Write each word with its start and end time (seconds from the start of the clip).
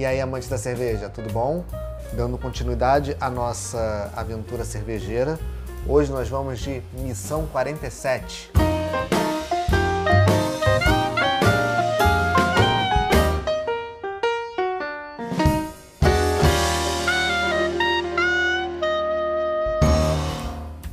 E 0.00 0.06
aí, 0.06 0.18
amantes 0.18 0.48
da 0.48 0.56
cerveja, 0.56 1.10
tudo 1.10 1.30
bom? 1.30 1.62
Dando 2.14 2.38
continuidade 2.38 3.14
à 3.20 3.28
nossa 3.28 4.10
aventura 4.16 4.64
cervejeira, 4.64 5.38
hoje 5.86 6.10
nós 6.10 6.26
vamos 6.26 6.58
de 6.58 6.82
Missão 6.94 7.46
47. 7.48 8.50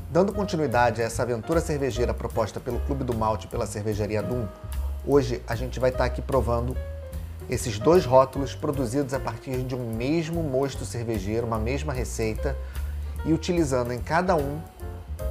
Dando 0.09 0.33
continuidade 0.33 1.01
a 1.01 1.05
essa 1.05 1.23
aventura 1.23 1.61
cervejeira 1.61 2.13
proposta 2.13 2.59
pelo 2.59 2.81
Clube 2.81 3.05
do 3.05 3.15
Malte 3.15 3.45
e 3.45 3.49
pela 3.49 3.65
Cervejaria 3.65 4.21
Dum, 4.21 4.45
hoje 5.05 5.41
a 5.47 5.55
gente 5.55 5.79
vai 5.79 5.91
estar 5.91 6.03
aqui 6.03 6.21
provando 6.21 6.75
esses 7.49 7.79
dois 7.79 8.05
rótulos 8.05 8.53
produzidos 8.53 9.13
a 9.13 9.19
partir 9.19 9.63
de 9.63 9.75
um 9.75 9.93
mesmo 9.93 10.43
mosto 10.43 10.85
cervejeiro, 10.85 11.47
uma 11.47 11.57
mesma 11.57 11.93
receita 11.93 12.57
e 13.25 13.33
utilizando 13.33 13.91
em 13.93 13.99
cada 13.99 14.35
um 14.35 14.59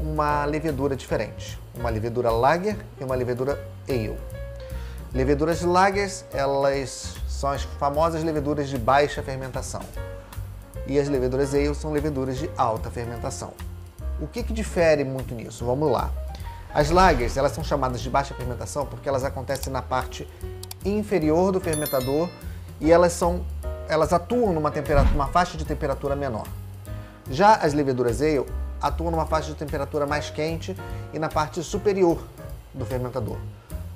uma 0.01 0.45
levedura 0.45 0.97
diferente, 0.97 1.59
uma 1.75 1.91
levedura 1.91 2.31
lager 2.31 2.77
e 3.01 3.05
uma 3.05 3.15
levedura 3.15 3.63
ale. 3.89 4.17
Leveduras 5.13 5.63
lagers, 5.63 6.25
elas 6.33 7.15
são 7.29 7.51
as 7.51 7.63
famosas 7.63 8.23
leveduras 8.25 8.69
de 8.69 8.79
baixa 8.79 9.23
fermentação. 9.23 9.81
E 10.87 10.99
as 10.99 11.09
leveduras 11.09 11.55
ale 11.55 11.75
são 11.75 11.93
leveduras 11.93 12.39
de 12.39 12.51
alta 12.57 12.91
fermentação. 12.91 13.53
O 14.21 14.27
que, 14.27 14.43
que 14.43 14.53
difere 14.53 15.05
muito 15.05 15.35
nisso? 15.35 15.65
Vamos 15.65 15.91
lá. 15.91 16.11
As 16.73 16.91
lagers, 16.91 17.37
elas 17.37 17.53
são 17.53 17.65
chamadas 17.65 18.01
de 18.01 18.11
baixa 18.11 18.35
fermentação 18.35 18.85
porque 18.85 19.09
elas 19.09 19.25
acontecem 19.25 19.73
na 19.73 19.81
parte 19.81 20.29
inferior 20.89 21.53
do 21.53 21.61
fermentador 21.61 22.29
e 22.81 22.91
elas 22.91 23.13
são 23.13 23.45
elas 23.89 24.13
atuam 24.13 24.53
numa 24.53 24.71
temperatura, 24.71 25.15
uma 25.15 25.29
faixa 25.29 25.57
de 25.57 25.65
temperatura 25.65 26.17
menor. 26.17 26.47
Já 27.31 27.55
as 27.55 27.73
leveduras 27.73 28.21
ale 28.21 28.45
atuam 28.81 29.11
numa 29.11 29.27
faixa 29.27 29.49
de 29.53 29.55
temperatura 29.55 30.07
mais 30.07 30.29
quente 30.31 30.77
e 31.13 31.19
na 31.19 31.29
parte 31.29 31.63
superior 31.63 32.19
do 32.75 32.85
fermentador. 32.85 33.37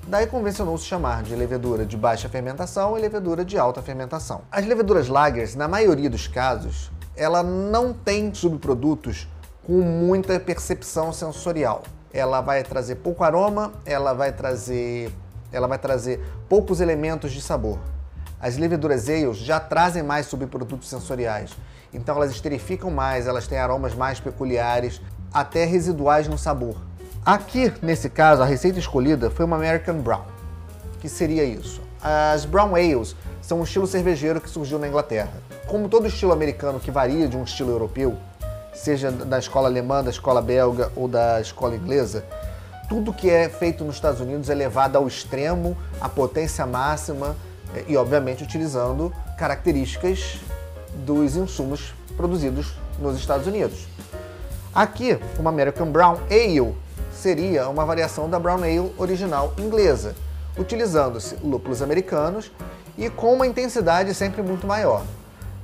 Daí 0.07 0.27
convencionou-se 0.27 0.83
chamar 0.83 1.23
de 1.23 1.35
levedura 1.35 1.85
de 1.85 1.95
baixa 1.95 2.27
fermentação 2.27 2.97
e 2.97 3.01
levedura 3.01 3.45
de 3.45 3.57
alta 3.57 3.81
fermentação. 3.81 4.41
As 4.51 4.65
leveduras 4.65 5.07
lagers, 5.07 5.55
na 5.55 5.67
maioria 5.67 6.09
dos 6.09 6.27
casos, 6.27 6.91
ela 7.15 7.43
não 7.43 7.93
tem 7.93 8.33
subprodutos 8.33 9.27
com 9.63 9.81
muita 9.81 10.39
percepção 10.39 11.13
sensorial. 11.13 11.83
Ela 12.11 12.41
vai 12.41 12.63
trazer 12.63 12.95
pouco 12.95 13.23
aroma, 13.23 13.71
ela 13.85 14.13
vai 14.13 14.33
trazer, 14.33 15.13
ela 15.51 15.67
vai 15.67 15.77
trazer 15.77 16.19
poucos 16.47 16.81
elementos 16.81 17.31
de 17.31 17.41
sabor. 17.41 17.79
As 18.39 18.57
leveduras 18.57 19.07
ales 19.07 19.37
já 19.37 19.59
trazem 19.59 20.01
mais 20.01 20.25
subprodutos 20.25 20.89
sensoriais, 20.89 21.51
então 21.93 22.15
elas 22.15 22.31
esterificam 22.31 22.89
mais, 22.89 23.27
elas 23.27 23.47
têm 23.47 23.57
aromas 23.57 23.93
mais 23.93 24.19
peculiares, 24.19 25.01
até 25.33 25.65
residuais 25.65 26.27
no 26.27 26.37
sabor. 26.37 26.75
Aqui, 27.25 27.71
nesse 27.81 28.09
caso, 28.09 28.41
a 28.41 28.45
receita 28.45 28.79
escolhida 28.79 29.29
foi 29.29 29.45
uma 29.45 29.55
American 29.55 29.99
Brown. 29.99 30.23
que 30.99 31.07
seria 31.07 31.43
isso? 31.43 31.81
As 32.01 32.45
Brown 32.45 32.75
Ales 32.75 33.15
são 33.41 33.59
um 33.59 33.63
estilo 33.63 33.85
cervejeiro 33.85 34.41
que 34.41 34.49
surgiu 34.49 34.79
na 34.79 34.87
Inglaterra. 34.87 35.33
Como 35.67 35.87
todo 35.87 36.07
estilo 36.07 36.31
americano 36.31 36.79
que 36.79 36.89
varia 36.89 37.27
de 37.27 37.37
um 37.37 37.43
estilo 37.43 37.69
europeu, 37.69 38.17
seja 38.73 39.11
da 39.11 39.37
escola 39.37 39.67
alemã, 39.67 40.03
da 40.03 40.09
escola 40.09 40.41
belga 40.41 40.91
ou 40.95 41.07
da 41.07 41.39
escola 41.39 41.75
inglesa, 41.75 42.25
tudo 42.91 43.13
que 43.13 43.29
é 43.29 43.47
feito 43.47 43.85
nos 43.85 43.95
Estados 43.95 44.19
Unidos 44.19 44.49
é 44.49 44.53
levado 44.53 44.97
ao 44.97 45.07
extremo, 45.07 45.77
à 46.01 46.09
potência 46.09 46.65
máxima 46.65 47.37
e, 47.87 47.95
obviamente, 47.95 48.43
utilizando 48.43 49.13
características 49.37 50.41
dos 50.93 51.37
insumos 51.37 51.93
produzidos 52.17 52.73
nos 52.99 53.17
Estados 53.17 53.47
Unidos. 53.47 53.87
Aqui, 54.75 55.17
uma 55.39 55.49
American 55.49 55.89
Brown 55.89 56.17
Ale 56.29 56.75
seria 57.13 57.69
uma 57.69 57.85
variação 57.85 58.29
da 58.29 58.37
Brown 58.37 58.61
Ale 58.61 58.93
original 58.97 59.53
inglesa, 59.57 60.13
utilizando-se 60.57 61.35
lúpulos 61.35 61.81
americanos 61.81 62.51
e 62.97 63.09
com 63.09 63.33
uma 63.35 63.47
intensidade 63.47 64.13
sempre 64.13 64.41
muito 64.41 64.67
maior. 64.67 65.01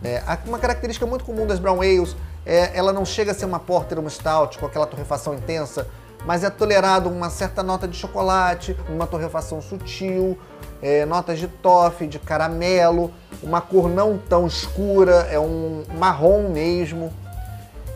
É, 0.01 0.23
uma 0.45 0.59
característica 0.59 1.05
muito 1.05 1.25
comum 1.25 1.45
das 1.45 1.59
Brown 1.59 1.81
Ales 1.81 2.15
é, 2.45 2.71
ela 2.73 2.93
não 2.93 3.03
chega 3.03 3.31
a 3.31 3.35
ser 3.35 3.43
uma 3.43 3.59
porter, 3.59 3.99
uma 3.99 4.09
stout 4.09 4.57
com 4.57 4.65
aquela 4.65 4.87
torrefação 4.87 5.33
intensa, 5.33 5.85
mas 6.25 6.43
é 6.43 6.49
tolerado 6.49 7.09
uma 7.09 7.29
certa 7.29 7.63
nota 7.63 7.87
de 7.87 7.95
chocolate, 7.97 8.75
uma 8.89 9.07
torrefação 9.07 9.61
sutil, 9.61 10.37
é, 10.81 11.05
notas 11.05 11.39
de 11.39 11.47
toffee, 11.47 12.07
de 12.07 12.19
caramelo, 12.19 13.11
uma 13.41 13.61
cor 13.61 13.89
não 13.89 14.17
tão 14.17 14.47
escura, 14.47 15.27
é 15.31 15.39
um 15.39 15.83
marrom 15.97 16.49
mesmo. 16.49 17.13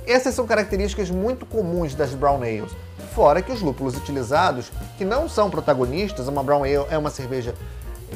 Essas 0.06 0.34
são 0.34 0.48
características 0.48 1.10
muito 1.10 1.46
comuns 1.46 1.94
das 1.94 2.14
brown 2.14 2.42
ales. 2.42 2.72
Fora 3.14 3.42
que 3.42 3.52
os 3.52 3.62
lúpulos 3.62 3.96
utilizados, 3.96 4.72
que 4.98 5.04
não 5.04 5.28
são 5.28 5.50
protagonistas, 5.50 6.28
uma 6.28 6.44
brown 6.44 6.64
ale 6.64 6.86
é 6.90 6.98
uma 6.98 7.10
cerveja 7.10 7.54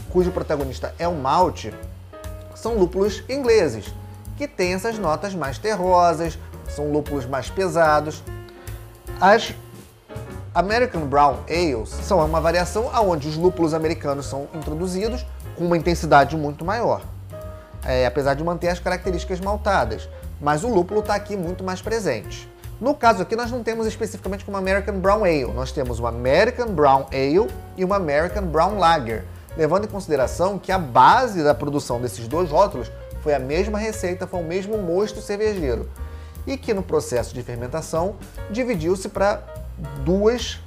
cujo 0.09 0.31
protagonista 0.31 0.93
é 0.97 1.07
o 1.07 1.15
malte, 1.15 1.73
são 2.53 2.75
lúpulos 2.75 3.23
ingleses 3.29 3.93
que 4.37 4.47
tem 4.47 4.73
essas 4.73 4.97
notas 4.97 5.33
mais 5.33 5.57
terrosas, 5.57 6.37
são 6.67 6.91
lúpulos 6.91 7.25
mais 7.25 7.49
pesados. 7.49 8.23
As 9.19 9.53
American 10.55 11.01
Brown 11.01 11.39
Ales 11.49 11.89
são 11.89 12.25
uma 12.25 12.39
variação 12.39 12.89
onde 13.05 13.27
os 13.27 13.35
lúpulos 13.35 13.73
americanos 13.73 14.25
são 14.25 14.47
introduzidos 14.53 15.25
com 15.57 15.65
uma 15.65 15.75
intensidade 15.75 16.37
muito 16.37 16.63
maior, 16.63 17.01
é, 17.83 18.05
apesar 18.05 18.35
de 18.35 18.43
manter 18.43 18.69
as 18.69 18.79
características 18.79 19.41
maltadas, 19.41 20.07
mas 20.39 20.63
o 20.63 20.69
lúpulo 20.69 21.01
está 21.01 21.13
aqui 21.13 21.35
muito 21.35 21.61
mais 21.61 21.81
presente. 21.81 22.49
No 22.79 22.95
caso 22.95 23.21
aqui, 23.21 23.35
nós 23.35 23.51
não 23.51 23.63
temos 23.63 23.85
especificamente 23.85 24.45
como 24.45 24.55
American 24.55 24.97
Brown 24.97 25.25
Ale, 25.25 25.51
nós 25.53 25.73
temos 25.73 25.99
uma 25.99 26.07
American 26.07 26.67
Brown 26.67 27.05
Ale 27.11 27.49
e 27.75 27.83
uma 27.83 27.97
American 27.97 28.45
Brown 28.45 28.77
Lager, 28.79 29.25
levando 29.57 29.83
em 29.83 29.89
consideração 29.89 30.57
que 30.57 30.71
a 30.71 30.79
base 30.79 31.43
da 31.43 31.53
produção 31.53 31.99
desses 31.99 32.29
dois 32.29 32.49
rótulos 32.49 32.89
foi 33.21 33.33
a 33.33 33.39
mesma 33.39 33.77
receita, 33.77 34.25
foi 34.25 34.39
o 34.39 34.45
mesmo 34.45 34.77
mosto 34.77 35.19
cervejeiro. 35.19 35.89
E 36.47 36.55
que 36.55 36.73
no 36.73 36.81
processo 36.81 37.33
de 37.33 37.43
fermentação 37.43 38.15
dividiu-se 38.49 39.09
para 39.09 39.64
duas 40.03 40.59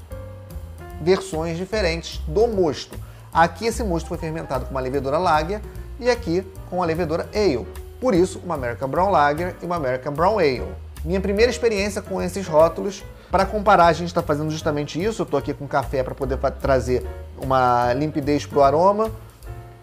versões 1.00 1.56
diferentes 1.56 2.20
do 2.26 2.46
mosto. 2.46 2.98
Aqui 3.32 3.66
esse 3.66 3.82
mosto 3.84 4.08
foi 4.08 4.18
fermentado 4.18 4.64
com 4.64 4.70
uma 4.70 4.80
levedura 4.80 5.18
lager 5.18 5.60
e 6.00 6.10
aqui 6.10 6.46
com 6.68 6.82
a 6.82 6.86
levedura 6.86 7.28
ale. 7.34 7.66
Por 8.00 8.14
isso, 8.14 8.40
uma 8.44 8.54
American 8.54 8.88
Brown 8.88 9.10
Lager 9.10 9.56
e 9.60 9.66
uma 9.66 9.76
American 9.76 10.12
Brown 10.12 10.38
Ale. 10.38 10.68
Minha 11.04 11.20
primeira 11.20 11.50
experiência 11.50 12.00
com 12.00 12.22
esses 12.22 12.46
rótulos, 12.46 13.04
para 13.30 13.44
comparar, 13.44 13.86
a 13.86 13.92
gente 13.92 14.08
está 14.08 14.22
fazendo 14.22 14.50
justamente 14.50 15.02
isso. 15.02 15.22
Eu 15.22 15.24
estou 15.24 15.38
aqui 15.38 15.52
com 15.52 15.66
café 15.66 16.02
para 16.02 16.14
poder 16.14 16.38
trazer 16.60 17.06
uma 17.36 17.92
limpidez 17.92 18.46
para 18.46 18.58
o 18.58 18.62
aroma, 18.62 19.10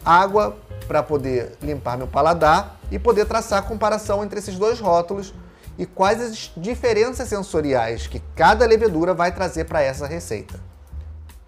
água 0.04 0.56
para 0.88 1.04
poder 1.04 1.58
limpar 1.62 1.98
meu 1.98 2.08
paladar 2.08 2.78
e 2.92 2.98
poder 2.98 3.26
traçar 3.26 3.60
a 3.60 3.62
comparação 3.62 4.24
entre 4.24 4.40
esses 4.40 4.58
dois 4.58 4.80
rótulos 4.80 5.34
e 5.78 5.86
quais 5.86 6.22
as 6.22 6.52
diferenças 6.56 7.28
sensoriais 7.28 8.08
que 8.08 8.22
cada 8.36 8.66
levedura 8.66 9.14
vai 9.14 9.34
trazer 9.34 9.66
para 9.66 9.82
essa 9.82 10.08
receita. 10.08 10.60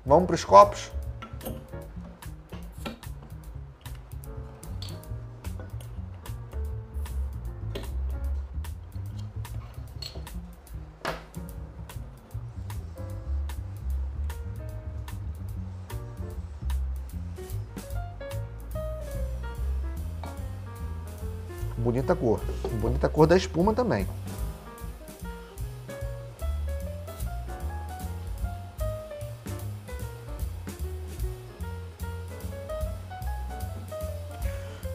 Vamos 0.06 0.28
para 0.28 0.36
os 0.36 0.46
copos? 0.46 0.92
Bonita 21.78 22.16
cor. 22.16 22.42
Bonita 22.82 23.08
cor 23.08 23.28
da 23.28 23.38
espuma 23.38 23.72
também. 23.72 24.08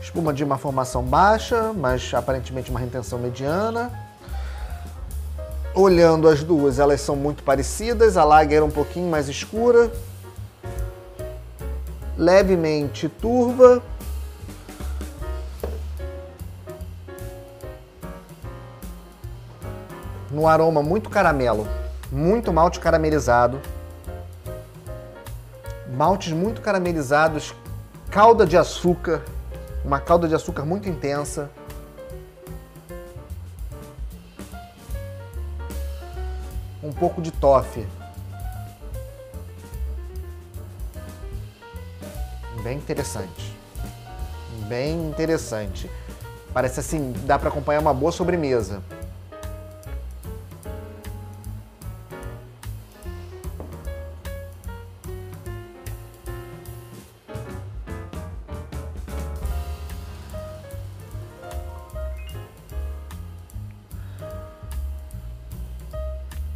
Espuma 0.03 0.35
de 0.35 0.43
uma 0.43 0.59
formação 0.59 1.03
baixa, 1.05 1.73
mas 1.73 2.13
aparentemente 2.13 2.71
uma 2.71 2.81
retenção 2.81 3.19
mediana. 3.19 3.91
Olhando 5.75 6.29
as 6.29 6.43
duas, 6.43 6.79
elas 6.79 7.01
são 7.01 7.17
muito 7.17 7.45
parecidas. 7.45 8.17
A 8.17 8.25
lager 8.25 8.59
é 8.59 8.63
um 8.63 8.71
pouquinho 8.71 9.09
mais 9.09 9.29
escura, 9.29 9.91
levemente 12.19 13.09
turva, 13.09 13.81
no 20.33 20.49
aroma 20.49 20.83
muito 20.83 21.11
caramelo, 21.11 21.69
muito 22.11 22.53
malte 22.53 22.81
caramelizado, 22.81 23.61
maltes 25.95 26.33
muito 26.33 26.63
caramelizados, 26.63 27.55
calda 28.11 28.47
de 28.47 28.57
açúcar, 28.57 29.23
uma 29.85 30.01
calda 30.01 30.27
de 30.27 30.35
açúcar 30.35 30.65
muito 30.65 30.89
intensa. 30.89 31.51
Um 36.83 36.93
pouco 36.93 37.23
de 37.23 37.31
toffee. 37.31 37.87
Bem 42.65 42.79
interessante. 42.79 43.57
Bem 44.67 45.09
interessante. 45.09 45.91
Parece 46.53 46.81
assim, 46.81 47.13
dá 47.25 47.39
para 47.39 47.49
acompanhar 47.49 47.81
uma 47.81 47.95
boa 47.95 48.11
sobremesa. 48.11 48.83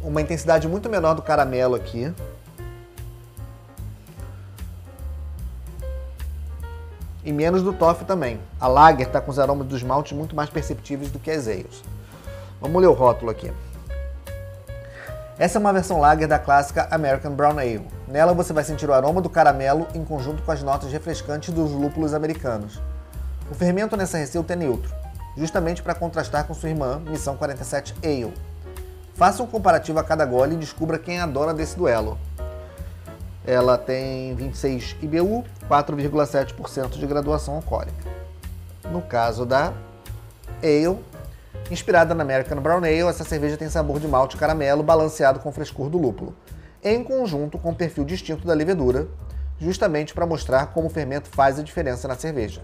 Uma 0.07 0.21
intensidade 0.21 0.67
muito 0.69 0.89
menor 0.89 1.13
do 1.13 1.21
caramelo 1.21 1.75
aqui. 1.75 2.13
E 7.25 7.33
menos 7.33 7.61
do 7.61 7.73
toffee 7.73 8.07
também. 8.07 8.39
A 8.57 8.69
lager 8.69 9.07
está 9.07 9.19
com 9.19 9.29
os 9.29 9.37
aromas 9.37 9.67
dos 9.67 9.83
maltes 9.83 10.13
muito 10.13 10.33
mais 10.33 10.49
perceptíveis 10.49 11.11
do 11.11 11.19
que 11.19 11.29
as 11.29 11.45
ales. 11.45 11.83
Vamos 12.61 12.81
ler 12.81 12.87
o 12.87 12.93
rótulo 12.93 13.29
aqui. 13.29 13.51
Essa 15.37 15.57
é 15.57 15.59
uma 15.59 15.73
versão 15.73 15.99
lager 15.99 16.27
da 16.27 16.39
clássica 16.39 16.87
American 16.89 17.35
Brown 17.35 17.59
Ale. 17.59 17.85
Nela 18.07 18.33
você 18.33 18.53
vai 18.53 18.63
sentir 18.63 18.89
o 18.89 18.93
aroma 18.93 19.21
do 19.21 19.29
caramelo 19.29 19.87
em 19.93 20.05
conjunto 20.05 20.41
com 20.41 20.51
as 20.53 20.63
notas 20.63 20.89
refrescantes 20.89 21.53
dos 21.53 21.71
lúpulos 21.71 22.13
americanos. 22.13 22.81
O 23.51 23.53
fermento 23.53 23.97
nessa 23.97 24.17
receita 24.17 24.53
é 24.53 24.55
neutro, 24.55 24.91
justamente 25.35 25.83
para 25.83 25.93
contrastar 25.93 26.45
com 26.45 26.53
sua 26.53 26.69
irmã 26.69 26.99
Missão 27.05 27.35
47 27.35 27.93
Ale, 28.03 28.33
Faça 29.17 29.41
um 29.41 29.47
comparativo 29.47 29.97
a 29.97 30.03
cada 30.03 30.23
gole 30.23 30.53
e 30.53 30.59
descubra 30.59 30.99
quem 30.99 31.19
adora 31.19 31.51
desse 31.51 31.75
duelo. 31.75 32.19
Ela 33.43 33.75
tem 33.75 34.35
26 34.35 34.95
IBU, 35.01 35.43
4,7% 35.67 36.99
de 36.99 37.07
graduação 37.07 37.55
alcoólica. 37.55 38.11
No 38.91 39.01
caso 39.01 39.43
da 39.43 39.73
Ale, 40.61 40.99
inspirada 41.71 42.13
na 42.13 42.21
American 42.21 42.61
Brown 42.61 42.83
Ale, 42.83 43.07
essa 43.07 43.23
cerveja 43.23 43.57
tem 43.57 43.67
sabor 43.69 43.99
de 43.99 44.07
malte 44.07 44.37
caramelo 44.37 44.83
balanceado 44.83 45.39
com 45.39 45.51
frescor 45.51 45.89
do 45.89 45.97
lúpulo, 45.97 46.35
em 46.83 47.03
conjunto 47.03 47.57
com 47.57 47.71
o 47.71 47.75
perfil 47.75 48.05
distinto 48.05 48.45
da 48.45 48.53
levedura, 48.53 49.07
justamente 49.59 50.13
para 50.13 50.27
mostrar 50.27 50.67
como 50.67 50.85
o 50.85 50.91
fermento 50.91 51.27
faz 51.27 51.57
a 51.57 51.63
diferença 51.63 52.07
na 52.07 52.13
cerveja. 52.13 52.61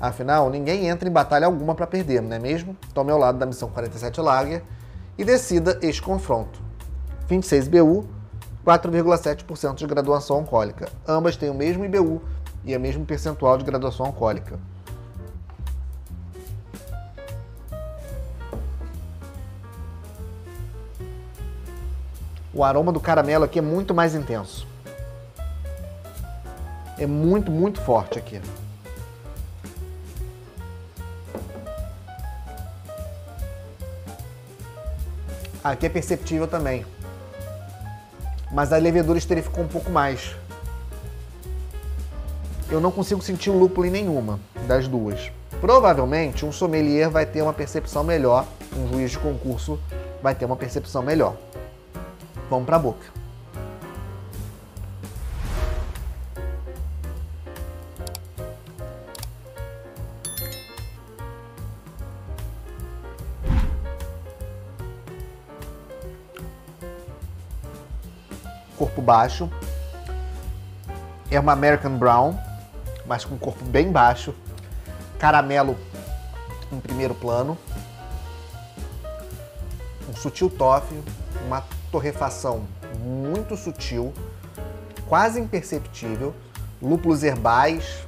Afinal, 0.00 0.48
ninguém 0.48 0.86
entra 0.86 1.08
em 1.08 1.12
batalha 1.12 1.46
alguma 1.46 1.74
para 1.74 1.88
perder, 1.88 2.22
não 2.22 2.36
é 2.36 2.38
mesmo? 2.38 2.76
Tome 2.94 3.10
ao 3.10 3.18
lado 3.18 3.36
da 3.36 3.46
Missão 3.46 3.68
47 3.68 4.20
Lager 4.20 4.62
e 5.22 5.24
decida 5.24 5.78
este 5.80 6.02
confronto. 6.02 6.60
26 7.28 7.68
BU, 7.68 8.04
4,7% 8.66 9.76
de 9.76 9.86
graduação 9.86 10.38
alcoólica. 10.38 10.88
Ambas 11.06 11.36
têm 11.36 11.48
o 11.48 11.54
mesmo 11.54 11.84
IBU 11.84 12.20
e 12.64 12.76
o 12.76 12.80
mesmo 12.80 13.06
percentual 13.06 13.56
de 13.56 13.62
graduação 13.62 14.06
alcoólica. 14.06 14.58
O 22.52 22.64
aroma 22.64 22.90
do 22.90 22.98
caramelo 22.98 23.44
aqui 23.44 23.60
é 23.60 23.62
muito 23.62 23.94
mais 23.94 24.16
intenso. 24.16 24.66
É 26.98 27.06
muito, 27.06 27.48
muito 27.48 27.80
forte 27.80 28.18
aqui. 28.18 28.40
Aqui 35.62 35.86
é 35.86 35.88
perceptível 35.88 36.48
também. 36.48 36.84
Mas 38.50 38.72
a 38.72 38.76
levedura 38.78 39.18
esterificou 39.18 39.64
um 39.64 39.68
pouco 39.68 39.90
mais. 39.90 40.34
Eu 42.68 42.80
não 42.80 42.90
consigo 42.90 43.22
sentir 43.22 43.50
lúpulo 43.50 43.86
em 43.86 43.90
nenhuma 43.90 44.40
das 44.66 44.88
duas. 44.88 45.30
Provavelmente 45.60 46.44
um 46.44 46.50
sommelier 46.50 47.08
vai 47.08 47.24
ter 47.24 47.42
uma 47.42 47.52
percepção 47.52 48.02
melhor, 48.02 48.44
um 48.76 48.88
juiz 48.88 49.12
de 49.12 49.18
concurso 49.18 49.78
vai 50.20 50.34
ter 50.34 50.44
uma 50.44 50.56
percepção 50.56 51.02
melhor. 51.02 51.36
Vamos 52.50 52.66
para 52.66 52.76
a 52.76 52.80
boca. 52.80 53.21
Baixo. 69.12 69.50
É 71.30 71.38
uma 71.38 71.52
American 71.52 71.98
Brown, 71.98 72.34
mas 73.04 73.26
com 73.26 73.36
corpo 73.36 73.62
bem 73.62 73.92
baixo. 73.92 74.34
Caramelo 75.18 75.76
em 76.72 76.80
primeiro 76.80 77.14
plano. 77.14 77.58
Um 80.08 80.16
sutil 80.16 80.48
toffee, 80.48 80.98
uma 81.46 81.62
torrefação 81.90 82.62
muito 83.00 83.54
sutil, 83.54 84.14
quase 85.06 85.38
imperceptível. 85.38 86.34
Lúpulos 86.80 87.22
herbais, 87.22 88.06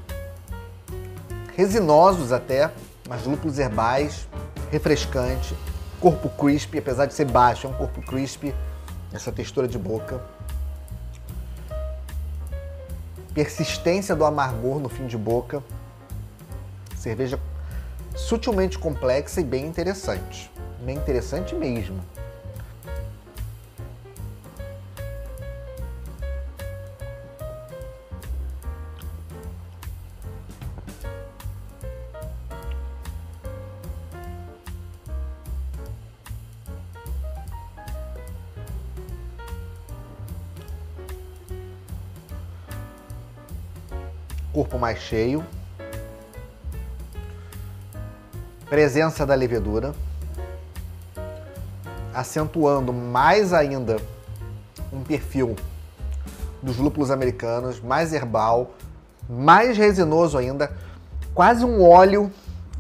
resinosos 1.55 2.33
até, 2.33 2.71
mas 3.06 3.27
lúpulos 3.27 3.59
herbais, 3.59 4.27
refrescante. 4.71 5.55
Corpo 6.01 6.31
crispy, 6.31 6.79
apesar 6.79 7.05
de 7.05 7.12
ser 7.12 7.27
baixo, 7.27 7.67
é 7.67 7.71
um 7.71 7.75
corpo 7.75 8.01
crispy, 8.01 8.55
essa 9.12 9.31
textura 9.31 9.69
de 9.69 9.79
boca 9.79 10.21
persistência 13.35 14.15
do 14.15 14.25
amargor 14.25 14.79
no 14.79 14.89
fim 14.89 15.07
de 15.07 15.19
boca. 15.19 15.63
Cerveja 16.97 17.39
sutilmente 18.17 18.79
complexa 18.79 19.41
e 19.41 19.45
bem 19.45 19.67
interessante. 19.67 20.51
Bem 20.85 20.97
interessante 20.97 21.55
mesmo. 21.55 22.01
Corpo 44.55 44.79
mais 44.79 45.01
cheio, 45.01 45.44
presença 48.70 49.27
da 49.27 49.34
levedura, 49.34 49.93
acentuando 52.15 52.93
mais 52.93 53.53
ainda 53.53 53.96
um 54.93 55.03
perfil 55.03 55.56
dos 56.63 56.77
lúpulos 56.77 57.11
americanos, 57.11 57.81
mais 57.81 58.13
herbal, 58.13 58.70
mais 59.29 59.77
resinoso 59.77 60.39
ainda, 60.39 60.70
quase 61.34 61.65
um 61.65 61.82
óleo 61.82 62.31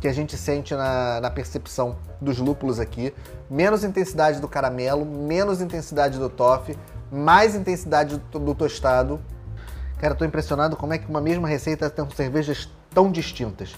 que 0.00 0.06
a 0.06 0.12
gente 0.12 0.36
sente 0.36 0.76
na, 0.76 1.20
na 1.20 1.30
percepção 1.30 1.96
dos 2.20 2.38
lúpulos 2.38 2.78
aqui, 2.78 3.12
menos 3.50 3.82
intensidade 3.82 4.40
do 4.40 4.46
caramelo, 4.46 5.04
menos 5.04 5.60
intensidade 5.60 6.20
do 6.20 6.30
toffee, 6.30 6.78
mais 7.10 7.56
intensidade 7.56 8.22
do, 8.30 8.38
do 8.38 8.54
tostado 8.54 9.20
Cara, 10.04 10.14
tô 10.14 10.26
impressionado 10.26 10.76
como 10.76 10.92
é 10.92 10.98
que 10.98 11.08
uma 11.08 11.18
mesma 11.18 11.48
receita 11.48 11.88
tem 11.88 12.06
cervejas 12.10 12.68
tão 12.90 13.10
distintas. 13.10 13.74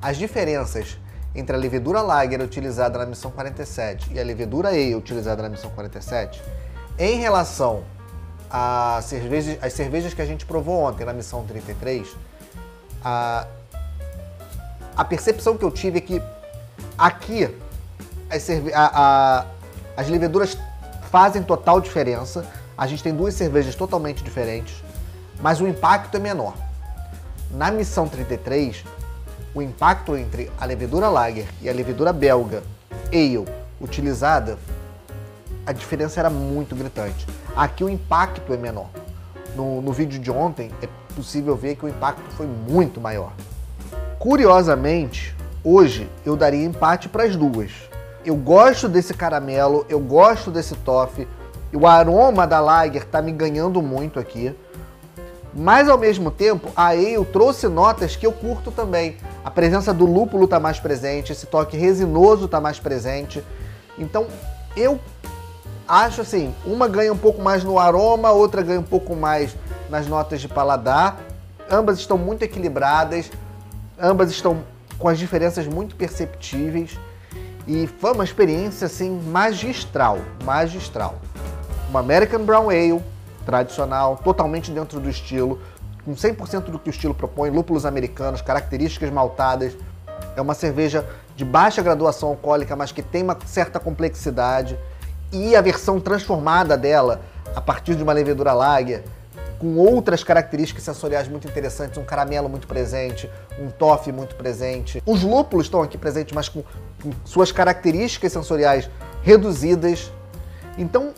As 0.00 0.16
diferenças 0.16 0.96
entre 1.34 1.54
a 1.54 1.58
levedura 1.58 2.00
lager 2.00 2.40
utilizada 2.40 2.98
na 2.98 3.04
missão 3.04 3.30
47 3.30 4.14
e 4.14 4.18
a 4.18 4.24
levedura 4.24 4.70
ale 4.70 4.94
utilizada 4.94 5.42
na 5.42 5.50
missão 5.50 5.68
47, 5.72 6.42
em 6.98 7.18
relação 7.18 7.84
às 8.48 9.04
cervejas, 9.04 9.74
cervejas 9.74 10.14
que 10.14 10.22
a 10.22 10.24
gente 10.24 10.46
provou 10.46 10.84
ontem 10.84 11.04
na 11.04 11.12
missão 11.12 11.44
33, 11.44 12.08
a, 13.04 13.46
a 14.96 15.04
percepção 15.04 15.58
que 15.58 15.66
eu 15.66 15.70
tive 15.70 15.98
é 15.98 16.00
que 16.00 16.22
aqui 16.96 17.54
as, 18.30 18.48
a, 18.48 18.64
a, 18.74 19.46
as 19.98 20.08
leveduras 20.08 20.56
fazem 21.10 21.42
total 21.42 21.78
diferença. 21.78 22.42
A 22.74 22.86
gente 22.86 23.02
tem 23.02 23.14
duas 23.14 23.34
cervejas 23.34 23.74
totalmente 23.74 24.24
diferentes 24.24 24.82
mas 25.40 25.60
o 25.60 25.66
impacto 25.66 26.16
é 26.16 26.20
menor. 26.20 26.54
Na 27.50 27.70
missão 27.70 28.08
33, 28.08 28.84
o 29.54 29.60
impacto 29.60 30.16
entre 30.16 30.50
a 30.58 30.64
levedura 30.64 31.08
lager 31.08 31.46
e 31.60 31.68
a 31.68 31.72
levedura 31.72 32.12
belga 32.12 32.62
ale 33.12 33.44
utilizada, 33.80 34.58
a 35.66 35.72
diferença 35.72 36.18
era 36.18 36.30
muito 36.30 36.74
gritante. 36.74 37.26
Aqui 37.54 37.84
o 37.84 37.88
impacto 37.88 38.52
é 38.52 38.56
menor. 38.56 38.88
No, 39.54 39.82
no 39.82 39.92
vídeo 39.92 40.18
de 40.18 40.30
ontem 40.30 40.70
é 40.80 40.88
possível 41.14 41.54
ver 41.54 41.76
que 41.76 41.84
o 41.84 41.88
impacto 41.88 42.30
foi 42.32 42.46
muito 42.46 43.00
maior. 43.00 43.32
Curiosamente, 44.18 45.36
hoje 45.62 46.08
eu 46.24 46.36
daria 46.36 46.64
empate 46.64 47.08
para 47.08 47.24
as 47.24 47.36
duas. 47.36 47.70
Eu 48.24 48.36
gosto 48.36 48.88
desse 48.88 49.12
caramelo, 49.12 49.84
eu 49.88 50.00
gosto 50.00 50.50
desse 50.50 50.74
toffee, 50.76 51.28
o 51.74 51.86
aroma 51.86 52.46
da 52.46 52.60
Lager 52.60 53.04
tá 53.06 53.20
me 53.20 53.32
ganhando 53.32 53.82
muito 53.82 54.18
aqui. 54.18 54.54
Mas 55.54 55.88
ao 55.88 55.98
mesmo 55.98 56.30
tempo, 56.30 56.70
a 56.74 56.88
Ale 56.88 57.24
trouxe 57.26 57.68
notas 57.68 58.16
que 58.16 58.26
eu 58.26 58.32
curto 58.32 58.70
também. 58.70 59.16
A 59.44 59.50
presença 59.50 59.92
do 59.92 60.06
lúpulo 60.06 60.48
tá 60.48 60.58
mais 60.58 60.80
presente, 60.80 61.32
esse 61.32 61.46
toque 61.46 61.76
resinoso 61.76 62.48
tá 62.48 62.60
mais 62.60 62.78
presente. 62.78 63.44
Então, 63.98 64.26
eu 64.76 64.98
acho 65.86 66.22
assim, 66.22 66.54
uma 66.64 66.88
ganha 66.88 67.12
um 67.12 67.18
pouco 67.18 67.42
mais 67.42 67.62
no 67.62 67.78
aroma, 67.78 68.30
outra 68.30 68.62
ganha 68.62 68.80
um 68.80 68.84
pouco 68.84 69.14
mais 69.14 69.54
nas 69.90 70.06
notas 70.06 70.40
de 70.40 70.48
paladar. 70.48 71.20
Ambas 71.70 71.98
estão 71.98 72.16
muito 72.16 72.42
equilibradas, 72.42 73.30
ambas 74.00 74.30
estão 74.30 74.62
com 74.98 75.08
as 75.08 75.18
diferenças 75.18 75.66
muito 75.66 75.96
perceptíveis 75.96 76.98
e 77.66 77.86
foi 77.86 78.12
uma 78.12 78.24
experiência 78.24 78.86
assim 78.86 79.20
magistral, 79.26 80.18
magistral. 80.44 81.16
Uma 81.90 82.00
American 82.00 82.44
Brown 82.44 82.70
Ale 82.70 83.02
tradicional, 83.42 84.16
totalmente 84.16 84.70
dentro 84.70 85.00
do 85.00 85.08
estilo, 85.08 85.60
com 86.04 86.14
100% 86.14 86.64
do 86.64 86.78
que 86.78 86.88
o 86.88 86.90
estilo 86.90 87.14
propõe, 87.14 87.50
lúpulos 87.50 87.86
americanos, 87.86 88.40
características 88.40 89.10
maltadas. 89.10 89.76
É 90.36 90.40
uma 90.40 90.54
cerveja 90.54 91.06
de 91.36 91.44
baixa 91.44 91.82
graduação 91.82 92.30
alcoólica, 92.30 92.74
mas 92.74 92.92
que 92.92 93.02
tem 93.02 93.22
uma 93.22 93.36
certa 93.46 93.78
complexidade. 93.78 94.78
E 95.32 95.56
a 95.56 95.60
versão 95.60 96.00
transformada 96.00 96.76
dela, 96.76 97.20
a 97.54 97.60
partir 97.60 97.94
de 97.94 98.02
uma 98.02 98.12
levedura 98.12 98.52
lager, 98.52 99.04
com 99.62 99.76
outras 99.76 100.24
características 100.24 100.82
sensoriais 100.82 101.28
muito 101.28 101.46
interessantes, 101.46 101.96
um 101.96 102.04
caramelo 102.04 102.48
muito 102.48 102.66
presente, 102.66 103.30
um 103.60 103.70
toffee 103.70 104.12
muito 104.12 104.34
presente. 104.34 105.00
Os 105.06 105.22
lúpulos 105.22 105.66
estão 105.66 105.80
aqui 105.80 105.96
presentes, 105.96 106.34
mas 106.34 106.48
com, 106.48 106.64
com 107.00 107.12
suas 107.24 107.52
características 107.52 108.32
sensoriais 108.32 108.90
reduzidas. 109.22 110.10
Então, 110.76 111.12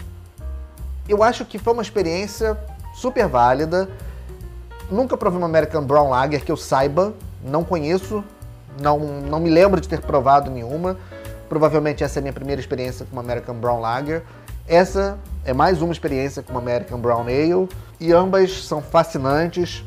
eu 1.08 1.22
acho 1.22 1.44
que 1.44 1.58
foi 1.58 1.72
uma 1.72 1.82
experiência 1.82 2.58
super 2.94 3.26
válida. 3.26 3.88
Nunca 4.90 5.16
provei 5.16 5.38
uma 5.38 5.46
American 5.46 5.84
Brown 5.84 6.10
Lager 6.10 6.44
que 6.44 6.52
eu 6.52 6.56
saiba, 6.56 7.14
não 7.42 7.64
conheço, 7.64 8.22
não, 8.80 8.98
não 8.98 9.40
me 9.40 9.50
lembro 9.50 9.80
de 9.80 9.88
ter 9.88 10.00
provado 10.00 10.50
nenhuma. 10.50 10.96
Provavelmente 11.48 12.02
essa 12.02 12.18
é 12.18 12.20
a 12.20 12.22
minha 12.22 12.32
primeira 12.32 12.60
experiência 12.60 13.04
com 13.04 13.12
uma 13.12 13.22
American 13.22 13.54
Brown 13.54 13.80
Lager. 13.80 14.22
Essa 14.66 15.18
é 15.44 15.52
mais 15.52 15.82
uma 15.82 15.92
experiência 15.92 16.42
com 16.42 16.52
uma 16.52 16.60
American 16.60 16.98
Brown 16.98 17.22
Ale 17.22 17.68
e 18.00 18.12
ambas 18.12 18.64
são 18.64 18.80
fascinantes. 18.80 19.84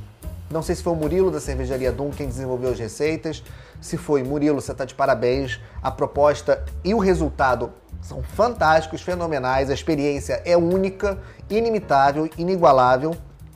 Não 0.49 0.61
sei 0.61 0.75
se 0.75 0.83
foi 0.83 0.93
o 0.93 0.95
Murilo 0.95 1.29
da 1.29 1.41
cervejaria 1.41 1.91
Dum 1.91 2.09
quem 2.09 2.27
desenvolveu 2.27 2.71
as 2.71 2.79
receitas. 2.79 3.43
Se 3.81 3.97
foi, 3.97 4.23
Murilo, 4.23 4.61
você 4.61 4.71
está 4.71 4.85
de 4.85 4.95
parabéns. 4.95 5.59
A 5.83 5.91
proposta 5.91 6.63
e 6.83 6.93
o 6.93 6.99
resultado 6.99 7.71
são 8.01 8.23
fantásticos, 8.23 9.01
fenomenais. 9.01 9.69
A 9.69 9.73
experiência 9.73 10.41
é 10.45 10.55
única, 10.55 11.19
inimitável, 11.49 12.29
inigualável. 12.37 13.15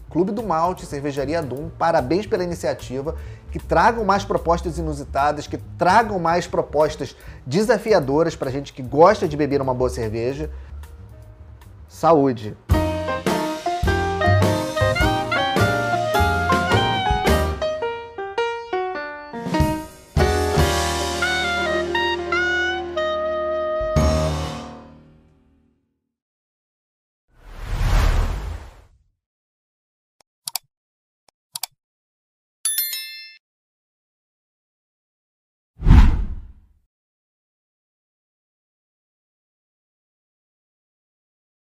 Clube 0.10 0.34
do 0.34 0.44
Malte, 0.44 0.86
Cervejaria 0.86 1.42
Dum, 1.42 1.70
parabéns 1.80 2.28
pela 2.28 2.44
iniciativa. 2.44 3.16
Que 3.50 3.60
tragam 3.60 4.04
mais 4.04 4.26
propostas 4.26 4.78
inusitadas, 4.78 5.48
que 5.48 5.58
tragam 5.78 6.20
mais 6.20 6.46
propostas 6.46 7.16
desafiadoras 7.46 8.36
para 8.36 8.52
gente 8.52 8.74
que 8.74 8.82
gosta 8.82 9.28
de 9.28 9.38
beber 9.38 9.62
uma 9.62 9.74
boa 9.74 9.90
cerveja. 9.90 10.50
Saúde! 11.88 12.58